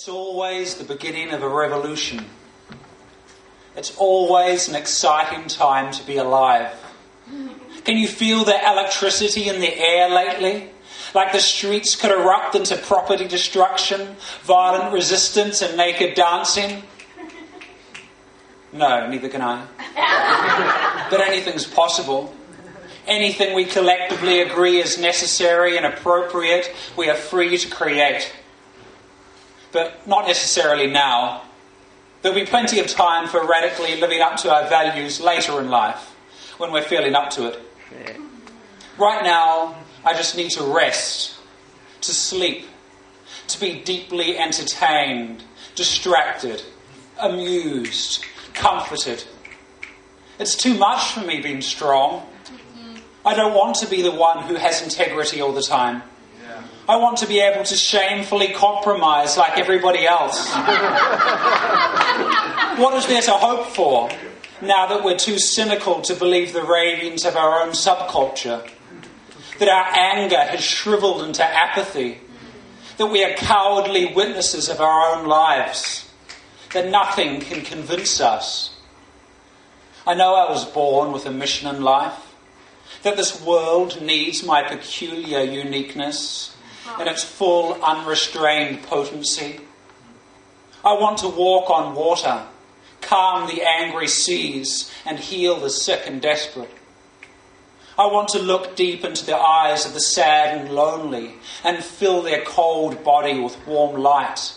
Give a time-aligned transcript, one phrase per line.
[0.00, 2.24] It's always the beginning of a revolution.
[3.76, 6.72] It's always an exciting time to be alive.
[7.84, 10.70] Can you feel the electricity in the air lately?
[11.14, 16.82] Like the streets could erupt into property destruction, violent resistance, and naked dancing?
[18.72, 19.66] No, neither can I.
[21.10, 22.34] but anything's possible.
[23.06, 28.32] Anything we collectively agree is necessary and appropriate, we are free to create
[29.72, 31.42] but not necessarily now.
[32.22, 36.14] There'll be plenty of time for radically living up to our values later in life
[36.58, 37.62] when we're feeling up to it.
[37.92, 38.16] Yeah.
[38.98, 41.36] Right now, I just need to rest,
[42.02, 42.66] to sleep,
[43.48, 46.62] to be deeply entertained, distracted,
[47.18, 49.24] amused, comforted.
[50.38, 52.26] It's too much for me being strong.
[52.44, 52.96] Mm-hmm.
[53.26, 56.02] I don't want to be the one who has integrity all the time.
[56.88, 60.50] I want to be able to shamefully compromise like everybody else.
[62.78, 64.10] what is there to hope for
[64.60, 68.68] now that we're too cynical to believe the ravings of our own subculture?
[69.60, 72.18] That our anger has shriveled into apathy?
[72.96, 76.10] That we are cowardly witnesses of our own lives?
[76.72, 78.76] That nothing can convince us?
[80.06, 82.29] I know I was born with a mission in life
[83.02, 86.56] that this world needs my peculiar uniqueness,
[86.98, 89.60] in its full, unrestrained potency.
[90.84, 92.46] I want to walk on water,
[93.00, 96.70] calm the angry seas, and heal the sick and desperate.
[97.98, 102.22] I want to look deep into the eyes of the sad and lonely and fill
[102.22, 104.54] their cold body with warm light.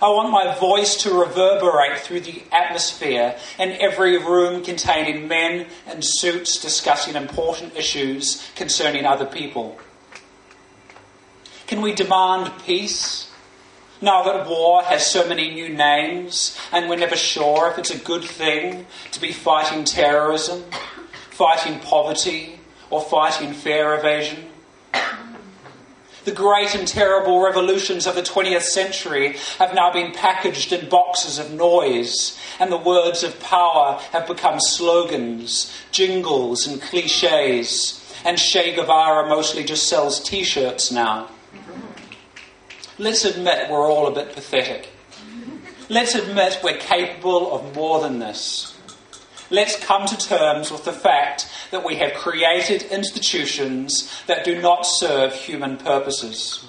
[0.00, 6.02] I want my voice to reverberate through the atmosphere in every room containing men in
[6.02, 9.76] suits discussing important issues concerning other people.
[11.66, 13.28] Can we demand peace?
[14.00, 17.98] Now that war has so many new names, and we're never sure if it's a
[17.98, 20.62] good thing to be fighting terrorism,
[21.30, 24.46] fighting poverty, or fighting fare evasion.
[26.28, 31.38] The great and terrible revolutions of the 20th century have now been packaged in boxes
[31.38, 38.04] of noise, and the words of power have become slogans, jingles, and cliches.
[38.26, 41.30] And Che Guevara mostly just sells t shirts now.
[42.98, 44.90] Let's admit we're all a bit pathetic.
[45.88, 48.77] Let's admit we're capable of more than this.
[49.50, 54.82] Let's come to terms with the fact that we have created institutions that do not
[54.82, 56.64] serve human purposes.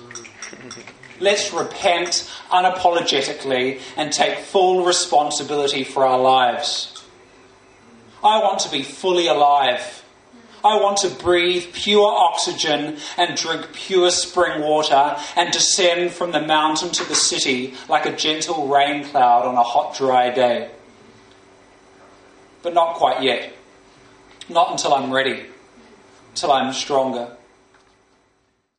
[1.19, 7.03] Let's repent unapologetically and take full responsibility for our lives.
[8.23, 9.99] I want to be fully alive
[10.63, 16.41] I want to breathe pure oxygen and drink pure spring water and descend from the
[16.41, 20.69] mountain to the city like a gentle rain cloud on a hot, dry day.
[22.61, 23.53] But not quite yet.
[24.49, 25.45] Not until I'm ready,
[26.31, 27.37] until I'm stronger.